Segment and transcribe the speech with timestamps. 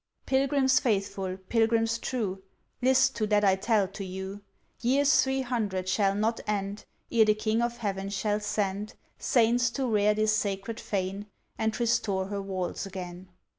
[0.25, 2.41] "Pilgrims faithful, Pilgrims true,
[2.81, 4.41] List to that I tell to you.
[4.81, 9.85] Years three hundred shall not end, Ere the King of Heaven shall send, Saints to
[9.85, 13.29] rear this sacred fane, And restore her walls again.